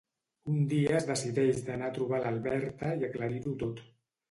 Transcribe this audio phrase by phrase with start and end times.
[0.53, 3.87] Un dia es decideix d'anar a trobar l'Alberta i aclarir-ho tot.